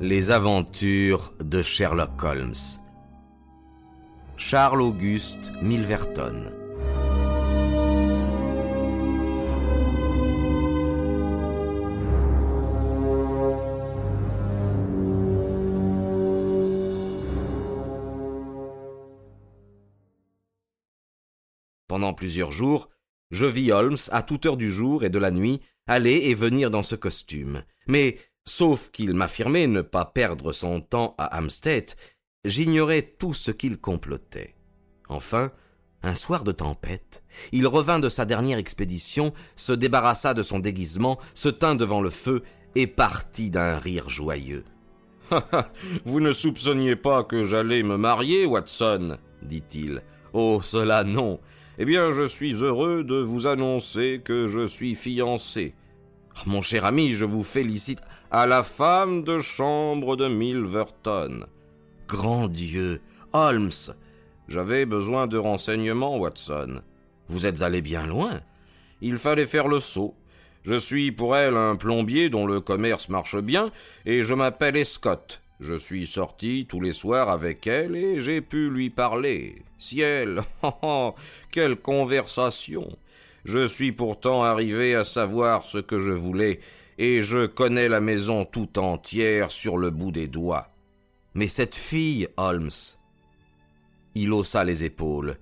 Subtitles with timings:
[0.00, 2.52] Les aventures de Sherlock Holmes.
[4.36, 6.50] Charles Auguste Milverton.
[21.86, 22.88] Pendant plusieurs jours,
[23.30, 26.70] je vis Holmes à toute heure du jour et de la nuit aller et venir
[26.70, 27.62] dans ce costume.
[27.86, 31.92] Mais, sauf qu'il m'affirmait ne pas perdre son temps à Hampstead,
[32.44, 34.54] j'ignorais tout ce qu'il complotait.
[35.08, 35.50] Enfin,
[36.02, 41.18] un soir de tempête, il revint de sa dernière expédition, se débarrassa de son déguisement,
[41.32, 42.42] se tint devant le feu
[42.74, 44.64] et partit d'un rire joyeux.
[46.04, 50.02] Vous ne soupçonniez pas que j'allais me marier, Watson dit-il.
[50.32, 51.40] Oh, cela non.
[51.78, 55.74] Eh bien, je suis heureux de vous annoncer que je suis fiancé.
[56.36, 61.46] Ah, mon cher ami, je vous félicite à la femme de chambre de Milverton.
[62.08, 63.00] Grand Dieu,
[63.32, 63.70] Holmes,
[64.48, 66.82] j'avais besoin de renseignements, Watson.
[67.28, 68.40] Vous êtes allé bien loin.
[69.00, 70.14] Il fallait faire le saut.
[70.64, 73.70] Je suis pour elle un plombier dont le commerce marche bien,
[74.06, 75.40] et je m'appelle Escott.
[75.60, 79.62] Je suis sorti tous les soirs avec elle et j'ai pu lui parler.
[79.78, 81.14] Ciel, oh, oh,
[81.52, 82.96] quelle conversation.
[83.44, 86.60] Je suis pourtant arrivé à savoir ce que je voulais,
[86.98, 90.68] et je connais la maison tout entière sur le bout des doigts.
[91.34, 92.70] Mais cette fille, Holmes.
[94.14, 95.36] Il haussa les épaules.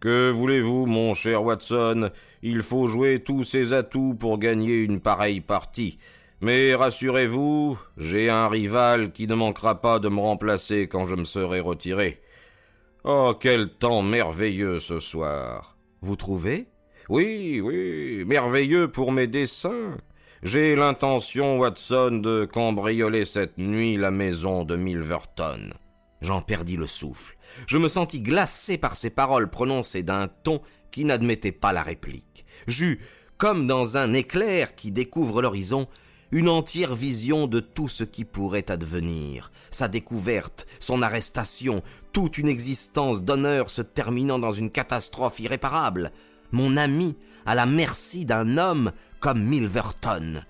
[0.00, 2.10] Que voulez-vous, mon cher Watson?
[2.42, 5.98] Il faut jouer tous ses atouts pour gagner une pareille partie.
[6.40, 11.24] Mais rassurez-vous, j'ai un rival qui ne manquera pas de me remplacer quand je me
[11.24, 12.20] serai retiré.
[13.02, 15.76] Oh, quel temps merveilleux ce soir.
[16.00, 16.68] Vous trouvez?
[17.08, 19.96] Oui, oui, merveilleux pour mes dessins.
[20.42, 25.72] J'ai l'intention, Watson, de cambrioler cette nuit la maison de Milverton.
[26.20, 27.38] J'en perdis le souffle.
[27.66, 30.60] Je me sentis glacé par ces paroles prononcées d'un ton
[30.90, 32.44] qui n'admettait pas la réplique.
[32.66, 33.00] J'eus,
[33.38, 35.88] comme dans un éclair qui découvre l'horizon,
[36.30, 41.82] une entière vision de tout ce qui pourrait advenir, sa découverte, son arrestation,
[42.12, 46.12] toute une existence d'honneur se terminant dans une catastrophe irréparable,
[46.52, 47.16] mon ami
[47.46, 50.44] à la merci d'un homme comme Milverton.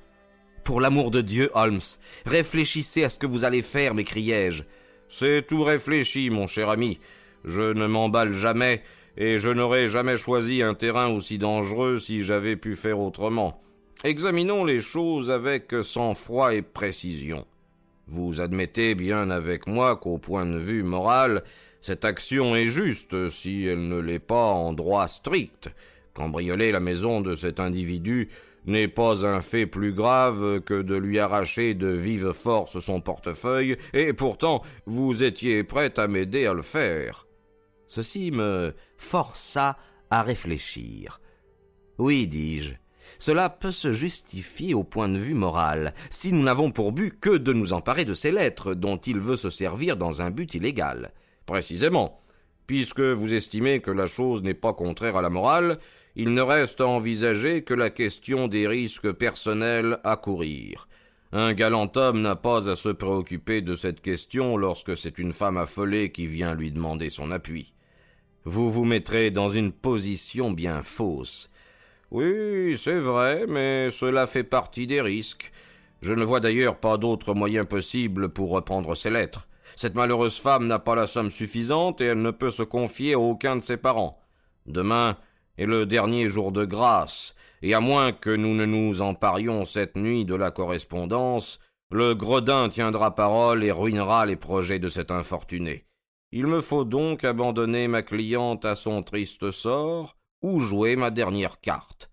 [0.64, 1.80] Pour l'amour de Dieu, Holmes,
[2.26, 4.64] réfléchissez à ce que vous allez faire, m'écriai-je.
[5.08, 6.98] C'est tout réfléchi, mon cher ami.
[7.44, 8.82] Je ne m'emballe jamais,
[9.16, 13.62] et je n'aurais jamais choisi un terrain aussi dangereux si j'avais pu faire autrement.
[14.04, 17.46] Examinons les choses avec sang-froid et précision.
[18.06, 21.42] Vous admettez bien avec moi qu'au point de vue moral,
[21.80, 25.70] cette action est juste si elle ne l'est pas en droit strict.
[26.14, 28.28] Cambrioler la maison de cet individu
[28.66, 33.76] n'est pas un fait plus grave que de lui arracher de vive force son portefeuille,
[33.94, 37.26] et pourtant vous étiez prêt à m'aider à le faire.
[37.86, 39.78] Ceci me força
[40.10, 41.20] à réfléchir.
[41.98, 42.74] Oui, dis-je,
[43.16, 47.36] cela peut se justifier au point de vue moral, si nous n'avons pour but que
[47.36, 51.12] de nous emparer de ces lettres dont il veut se servir dans un but illégal.
[51.48, 52.20] Précisément.
[52.66, 55.78] Puisque vous estimez que la chose n'est pas contraire à la morale,
[56.14, 60.88] il ne reste à envisager que la question des risques personnels à courir.
[61.32, 65.56] Un galant homme n'a pas à se préoccuper de cette question lorsque c'est une femme
[65.56, 67.72] affolée qui vient lui demander son appui.
[68.44, 71.50] Vous vous mettrez dans une position bien fausse.
[72.10, 75.50] Oui, c'est vrai, mais cela fait partie des risques.
[76.02, 79.47] Je ne vois d'ailleurs pas d'autre moyen possible pour reprendre ces lettres.
[79.78, 83.20] Cette malheureuse femme n'a pas la somme suffisante et elle ne peut se confier à
[83.20, 84.18] aucun de ses parents.
[84.66, 85.16] Demain
[85.56, 89.94] est le dernier jour de grâce, et à moins que nous ne nous emparions cette
[89.94, 91.60] nuit de la correspondance,
[91.92, 95.84] le gredin tiendra parole et ruinera les projets de cet infortuné.
[96.32, 101.60] Il me faut donc abandonner ma cliente à son triste sort, ou jouer ma dernière
[101.60, 102.10] carte.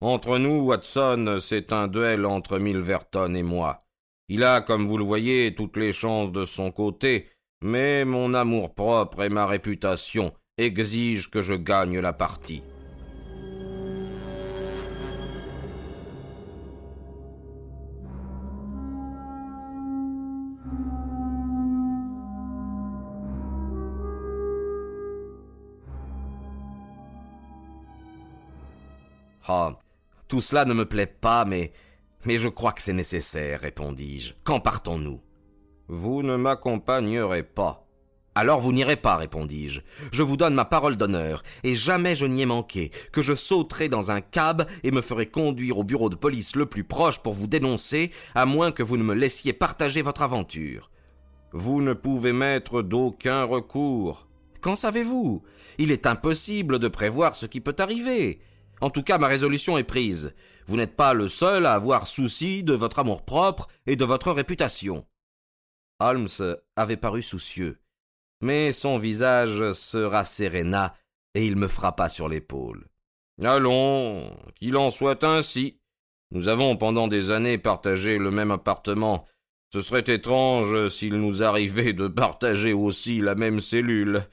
[0.00, 3.80] Entre nous, Watson, c'est un duel entre Milverton et moi.
[4.30, 7.30] Il a, comme vous le voyez, toutes les chances de son côté,
[7.62, 12.62] mais mon amour-propre et ma réputation exigent que je gagne la partie.
[29.50, 29.78] Ah,
[30.28, 31.72] tout cela ne me plaît pas, mais.
[32.24, 34.34] Mais je crois que c'est nécessaire, répondis-je.
[34.44, 35.20] Quand partons-nous?
[35.88, 37.84] Vous ne m'accompagnerez pas.
[38.34, 39.80] Alors vous n'irez pas, répondis-je.
[40.12, 43.88] Je vous donne ma parole d'honneur, et jamais je n'y ai manqué, que je sauterai
[43.88, 47.34] dans un cab et me ferai conduire au bureau de police le plus proche pour
[47.34, 50.90] vous dénoncer, à moins que vous ne me laissiez partager votre aventure.
[51.52, 54.28] Vous ne pouvez mettre d'aucun recours.
[54.60, 55.42] Qu'en savez-vous?
[55.78, 58.40] Il est impossible de prévoir ce qui peut arriver.
[58.80, 60.32] En tout cas, ma résolution est prise.
[60.68, 65.06] Vous n'êtes pas le seul à avoir souci de votre amour-propre et de votre réputation.
[65.98, 66.28] Holmes
[66.76, 67.78] avait paru soucieux,
[68.42, 70.94] mais son visage se rasséréna
[71.34, 72.86] et il me frappa sur l'épaule.
[73.42, 75.80] Allons, qu'il en soit ainsi.
[76.32, 79.24] Nous avons pendant des années partagé le même appartement.
[79.72, 84.26] Ce serait étrange s'il nous arrivait de partager aussi la même cellule.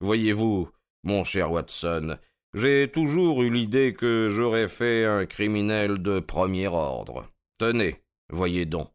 [0.00, 0.70] Voyez-vous,
[1.02, 2.16] mon cher Watson,
[2.54, 7.30] j'ai toujours eu l'idée que j'aurais fait un criminel de premier ordre.
[7.58, 8.90] Tenez, voyez donc.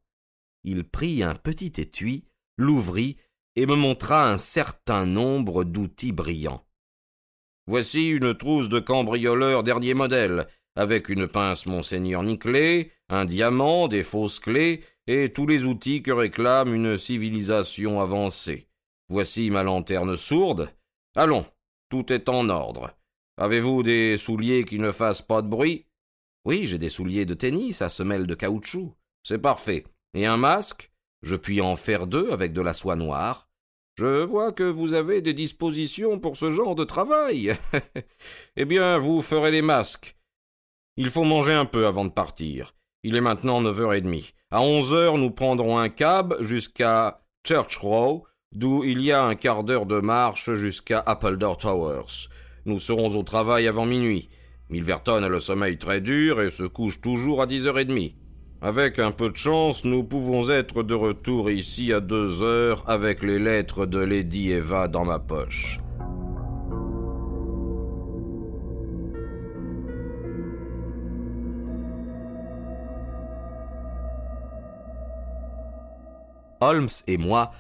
[0.64, 2.26] Il prit un petit étui,
[2.58, 3.18] l'ouvrit
[3.56, 6.66] et me montra un certain nombre d'outils brillants.
[7.68, 14.04] Voici une trousse de cambrioleur dernier modèle, avec une pince Monseigneur Niclé, un diamant, des
[14.04, 18.68] fausses clés, et tous les outils que réclame une civilisation avancée.
[19.08, 20.70] Voici ma lanterne sourde.
[21.16, 21.46] Allons,
[21.90, 22.92] tout est en ordre.
[23.38, 25.86] Avez-vous des souliers qui ne fassent pas de bruit?
[26.46, 28.94] Oui, j'ai des souliers de tennis à semelle de caoutchouc.
[29.24, 29.84] C'est parfait.
[30.14, 30.92] Et un masque?
[31.22, 33.50] Je puis en faire deux avec de la soie noire.
[33.98, 37.58] Je vois que vous avez des dispositions pour ce genre de travail.
[38.56, 40.18] eh bien, vous ferez les masques.
[40.98, 42.76] Il faut manger un peu avant de partir.
[43.04, 44.34] Il est maintenant neuf heures et demie.
[44.52, 49.36] À onze heures, nous prendrons un cab jusqu'à Church Row, d'où il y a un
[49.36, 52.30] quart d'heure de marche jusqu'à Appledore Towers.
[52.68, 54.28] Nous serons au travail avant minuit.
[54.72, 58.16] Milverton a le sommeil très dur et se couche toujours à dix heures et demie.
[58.60, 63.22] Avec un peu de chance, nous pouvons être de retour ici à deux heures avec
[63.22, 65.80] les lettres de Lady Eva dans ma poche.
[76.62, 77.52] Holmes et moi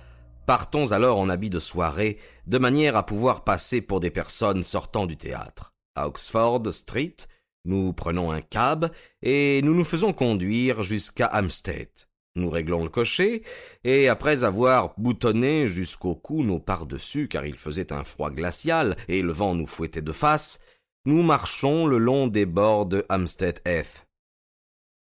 [0.45, 5.07] Partons alors en habit de soirée, de manière à pouvoir passer pour des personnes sortant
[5.07, 5.73] du théâtre.
[5.95, 7.15] À Oxford Street,
[7.65, 8.91] nous prenons un cab
[9.23, 11.89] et nous nous faisons conduire jusqu'à Hampstead.
[12.35, 13.43] Nous réglons le cocher,
[13.85, 19.21] et après avoir boutonné jusqu'au cou nos pardessus, car il faisait un froid glacial et
[19.21, 20.59] le vent nous fouettait de face,
[21.05, 24.05] nous marchons le long des bords de Hampstead Heath.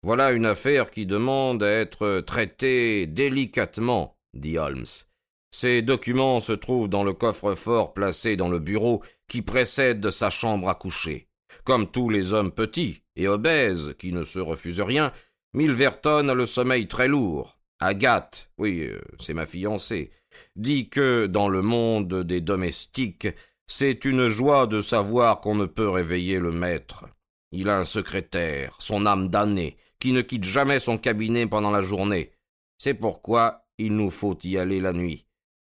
[0.02, 4.86] Voilà une affaire qui demande à être traitée délicatement, dit Holmes.
[5.50, 10.68] Ces documents se trouvent dans le coffre-fort placé dans le bureau qui précède sa chambre
[10.68, 11.28] à coucher.
[11.64, 15.12] Comme tous les hommes petits et obèses qui ne se refusent rien,
[15.52, 17.58] Milverton a le sommeil très lourd.
[17.80, 20.12] Agathe, oui, euh, c'est ma fiancée,
[20.54, 23.28] dit que dans le monde des domestiques,
[23.66, 27.06] c'est une joie de savoir qu'on ne peut réveiller le maître.
[27.52, 31.80] Il a un secrétaire, son âme damnée, qui ne quitte jamais son cabinet pendant la
[31.80, 32.32] journée.
[32.78, 35.26] C'est pourquoi il nous faut y aller la nuit.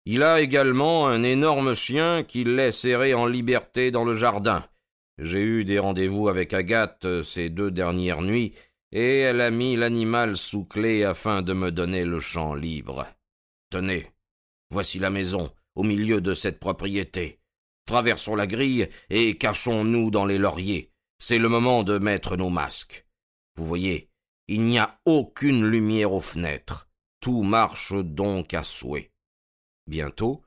[0.06, 4.66] Il a également un énorme chien qu'il laisse errer en liberté dans le jardin.
[5.18, 8.52] J'ai eu des rendez-vous avec Agathe euh, ces deux dernières nuits,
[8.92, 13.06] et elle a mis l'animal sous clé afin de me donner le champ libre.
[13.70, 14.06] Tenez,
[14.70, 17.40] voici la maison, au milieu de cette propriété.
[17.86, 20.90] Traversons la grille et cachons-nous dans les lauriers.
[21.18, 23.06] C'est le moment de mettre nos masques.
[23.56, 24.10] Vous voyez,
[24.48, 26.88] il n'y a aucune lumière aux fenêtres.
[27.20, 29.13] Tout marche donc à souhait.
[29.87, 30.43] Bientôt,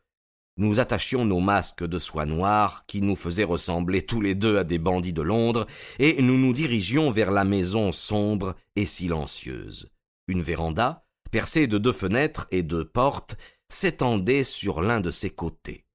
[0.57, 4.63] nous attachions nos masques de soie noire qui nous faisaient ressembler tous les deux à
[4.63, 5.67] des bandits de Londres,
[5.99, 9.91] et nous nous dirigions vers la maison sombre et silencieuse.
[10.27, 13.37] Une véranda, percée de deux fenêtres et deux portes,
[13.69, 15.85] s'étendait sur l'un de ses côtés.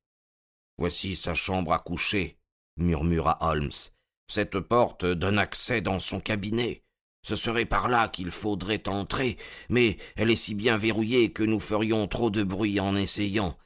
[0.79, 2.39] Voici sa chambre à coucher,
[2.77, 3.71] murmura Holmes.
[4.29, 6.82] Cette porte donne accès dans son cabinet.
[7.25, 9.37] Ce serait par là qu'il faudrait entrer,
[9.69, 13.57] mais elle est si bien verrouillée que nous ferions trop de bruit en essayant.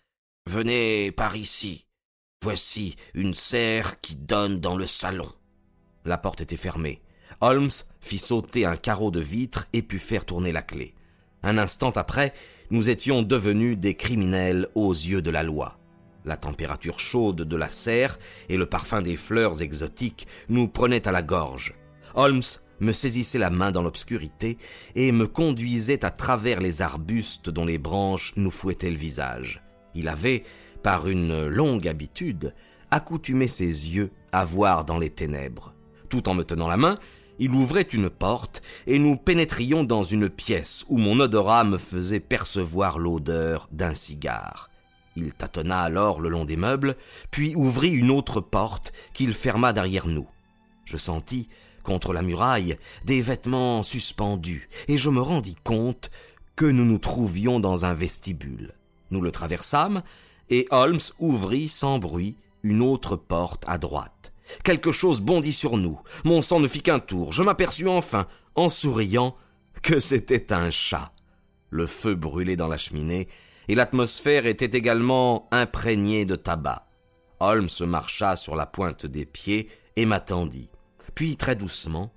[0.46, 1.86] Venez par ici.
[2.42, 5.32] Voici une serre qui donne dans le salon.
[6.04, 7.00] La porte était fermée.
[7.40, 7.70] Holmes
[8.00, 10.94] fit sauter un carreau de vitre et put faire tourner la clé.
[11.42, 12.34] Un instant après,
[12.70, 15.78] nous étions devenus des criminels aux yeux de la loi.
[16.25, 21.12] La température chaude de la serre et le parfum des fleurs exotiques nous prenaient à
[21.12, 21.75] la gorge.
[22.14, 22.42] Holmes
[22.80, 24.59] me saisissait la main dans l'obscurité
[24.95, 29.62] et me conduisait à travers les arbustes dont les branches nous fouettaient le visage.
[29.95, 30.45] Il avait,
[30.83, 32.54] par une longue habitude,
[32.90, 35.75] accoutumé ses yeux à voir dans les ténèbres.
[36.09, 36.99] Tout en me tenant la main,
[37.38, 42.21] il ouvrait une porte et nous pénétrions dans une pièce où mon odorat me faisait
[42.21, 44.71] percevoir l'odeur d'un cigare.
[45.16, 46.97] Il tâtonna alors le long des meubles,
[47.30, 50.28] puis ouvrit une autre porte qu'il ferma derrière nous.
[50.85, 51.49] Je sentis,
[51.86, 56.10] contre la muraille, des vêtements suspendus, et je me rendis compte
[56.56, 58.74] que nous nous trouvions dans un vestibule.
[59.12, 60.02] Nous le traversâmes,
[60.50, 64.32] et Holmes ouvrit sans bruit une autre porte à droite.
[64.64, 66.00] Quelque chose bondit sur nous.
[66.24, 67.32] Mon sang ne fit qu'un tour.
[67.32, 68.26] Je m'aperçus enfin,
[68.56, 69.36] en souriant,
[69.82, 71.12] que c'était un chat.
[71.70, 73.28] Le feu brûlait dans la cheminée,
[73.68, 76.86] et l'atmosphère était également imprégnée de tabac.
[77.38, 80.70] Holmes marcha sur la pointe des pieds et m'attendit,
[81.16, 82.12] puis très doucement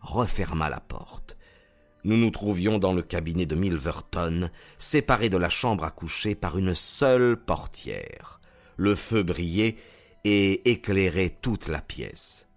[0.00, 1.36] referma la porte.
[2.04, 6.56] Nous nous trouvions dans le cabinet de Milverton, séparés de la chambre à coucher par
[6.56, 8.40] une seule portière.
[8.76, 9.74] Le feu brillait
[10.22, 12.48] et éclairait toute la pièce.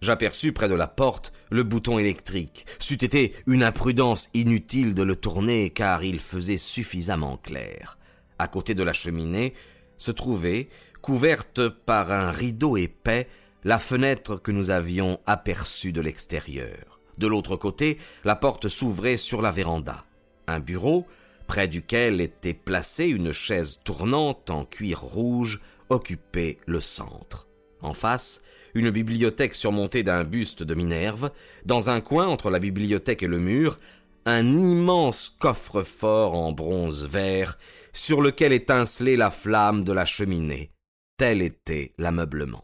[0.00, 2.66] J'aperçus près de la porte le bouton électrique.
[2.80, 7.98] C'eût été une imprudence inutile de le tourner car il faisait suffisamment clair.
[8.40, 9.54] À côté de la cheminée
[9.96, 10.68] se trouvait,
[11.02, 13.28] couverte par un rideau épais,
[13.64, 17.00] la fenêtre que nous avions aperçue de l'extérieur.
[17.18, 20.04] De l'autre côté, la porte s'ouvrait sur la véranda.
[20.46, 21.06] Un bureau,
[21.46, 27.46] près duquel était placée une chaise tournante en cuir rouge, occupait le centre.
[27.80, 28.42] En face,
[28.74, 31.30] une bibliothèque surmontée d'un buste de Minerve,
[31.64, 33.78] dans un coin entre la bibliothèque et le mur,
[34.26, 37.58] un immense coffre-fort en bronze vert,
[37.92, 40.72] sur lequel étincelait la flamme de la cheminée.
[41.16, 42.63] Tel était l'ameublement.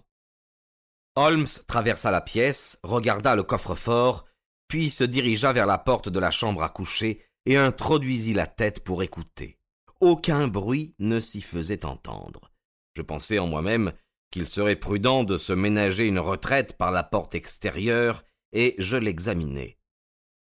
[1.17, 4.26] Holmes traversa la pièce, regarda le coffre-fort,
[4.69, 8.85] puis se dirigea vers la porte de la chambre à coucher et introduisit la tête
[8.85, 9.59] pour écouter.
[10.00, 12.52] Aucun bruit ne s'y faisait entendre.
[12.97, 13.93] Je pensai en moi-même
[14.31, 19.79] qu'il serait prudent de se ménager une retraite par la porte extérieure, et je l'examinai.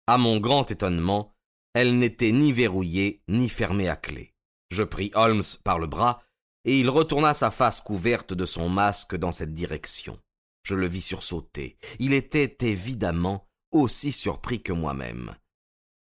[0.08, 1.34] À mon grand étonnement,
[1.74, 4.34] elle n'était ni verrouillée ni fermée à clé.
[4.70, 6.22] Je pris Holmes par le bras,
[6.66, 10.20] et il retourna sa face couverte de son masque dans cette direction.
[10.70, 11.80] Je le vis sursauter.
[11.98, 15.36] Il était évidemment aussi surpris que moi-même.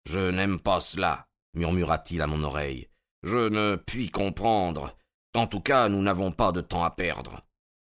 [0.06, 2.90] Je n'aime pas cela, murmura-t-il à mon oreille.
[3.22, 4.98] Je ne puis comprendre.
[5.34, 7.40] En tout cas, nous n'avons pas de temps à perdre.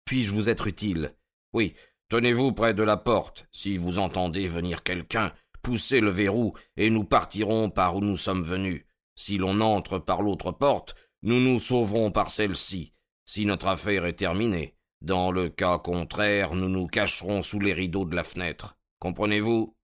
[0.07, 1.15] Puis-je vous être utile?
[1.53, 1.75] Oui,
[2.09, 3.47] tenez-vous près de la porte.
[3.53, 8.43] Si vous entendez venir quelqu'un, poussez le verrou, et nous partirons par où nous sommes
[8.43, 8.87] venus.
[9.17, 12.95] Si l'on entre par l'autre porte, nous nous sauverons par celle-ci,
[13.27, 14.74] si notre affaire est terminée.
[15.05, 18.79] Dans le cas contraire, nous nous cacherons sous les rideaux de la fenêtre.
[19.01, 19.77] Comprenez-vous?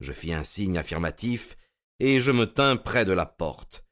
[0.00, 1.56] Je fis un signe affirmatif,
[1.98, 3.86] et je me tins près de la porte.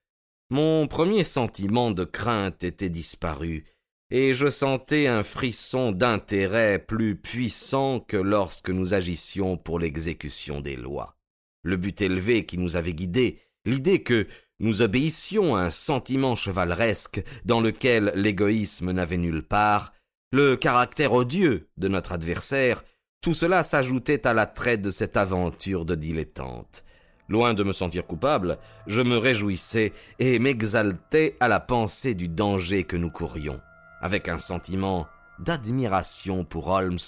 [0.50, 3.64] Mon premier sentiment de crainte était disparu,
[4.10, 10.76] et je sentais un frisson d'intérêt plus puissant que lorsque nous agissions pour l'exécution des
[10.76, 11.16] lois.
[11.62, 17.24] Le but élevé qui nous avait guidés, l'idée que nous obéissions à un sentiment chevaleresque
[17.46, 19.94] dans lequel l'égoïsme n'avait nulle part,
[20.30, 22.84] le caractère odieux de notre adversaire,
[23.22, 26.84] tout cela s'ajoutait à l'attrait de cette aventure de dilettante.
[27.30, 32.84] Loin de me sentir coupable, je me réjouissais et m'exaltais à la pensée du danger
[32.84, 33.60] que nous courions.
[34.00, 35.06] Avec un sentiment
[35.38, 36.98] d'admiration pour Holmes,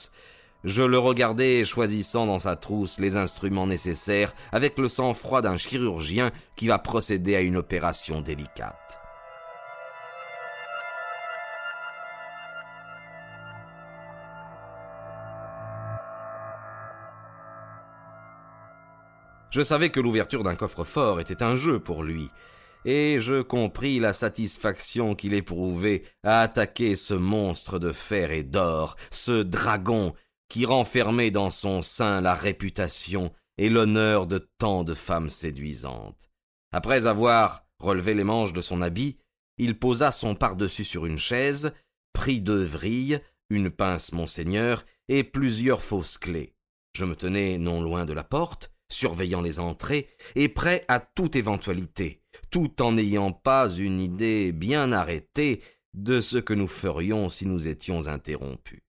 [0.64, 6.32] je le regardais choisissant dans sa trousse les instruments nécessaires avec le sang-froid d'un chirurgien
[6.56, 8.98] qui va procéder à une opération délicate.
[19.50, 22.30] Je savais que l'ouverture d'un coffre-fort était un jeu pour lui,
[22.84, 28.96] et je compris la satisfaction qu'il éprouvait à attaquer ce monstre de fer et d'or,
[29.10, 30.14] ce dragon
[30.48, 36.30] qui renfermait dans son sein la réputation et l'honneur de tant de femmes séduisantes.
[36.72, 39.18] Après avoir relevé les manches de son habit,
[39.58, 41.72] il posa son pardessus sur une chaise,
[42.12, 46.54] prit deux vrilles, une pince monseigneur et plusieurs fausses clés.
[46.96, 51.36] Je me tenais non loin de la porte, surveillant les entrées et prêt à toute
[51.36, 55.62] éventualité, tout en n'ayant pas une idée bien arrêtée
[55.94, 58.82] de ce que nous ferions si nous étions interrompus.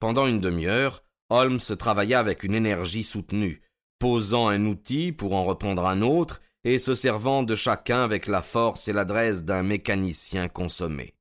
[0.00, 3.62] Pendant une demi-heure, Holmes travailla avec une énergie soutenue,
[3.98, 8.42] posant un outil pour en reprendre un autre et se servant de chacun avec la
[8.42, 11.14] force et l'adresse d'un mécanicien consommé.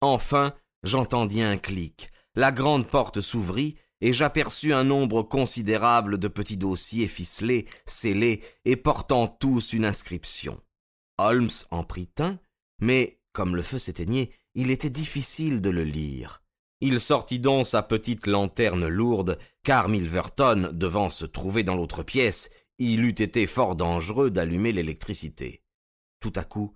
[0.00, 2.10] Enfin, j'entendis un clic.
[2.34, 8.76] La grande porte s'ouvrit et j'aperçus un nombre considérable de petits dossiers ficelés, scellés et
[8.76, 10.60] portant tous une inscription.
[11.18, 12.38] Holmes en prit un,
[12.80, 16.42] mais, comme le feu s'éteignait, il était difficile de le lire.
[16.80, 22.50] Il sortit donc sa petite lanterne lourde, car Milverton devant se trouver dans l'autre pièce,
[22.78, 25.62] il eût été fort dangereux d'allumer l'électricité.
[26.18, 26.74] Tout à coup,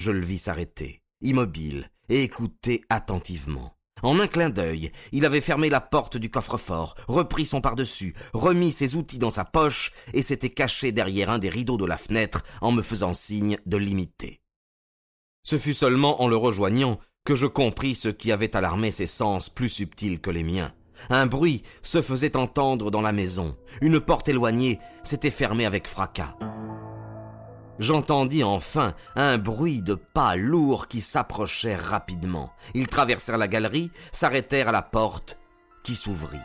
[0.00, 1.02] je le vis s'arrêter.
[1.20, 3.78] immobile, et écoutait attentivement.
[4.04, 8.70] En un clin d'œil, il avait fermé la porte du coffre-fort, repris son pardessus, remis
[8.70, 12.44] ses outils dans sa poche et s'était caché derrière un des rideaux de la fenêtre
[12.60, 14.42] en me faisant signe de l'imiter.
[15.42, 19.48] Ce fut seulement en le rejoignant que je compris ce qui avait alarmé ses sens
[19.48, 20.74] plus subtils que les miens.
[21.08, 23.56] Un bruit se faisait entendre dans la maison.
[23.80, 26.36] Une porte éloignée s'était fermée avec fracas.
[27.78, 32.52] J'entendis enfin un bruit de pas lourds qui s'approchèrent rapidement.
[32.74, 35.38] Ils traversèrent la galerie, s'arrêtèrent à la porte,
[35.82, 36.38] qui s'ouvrit.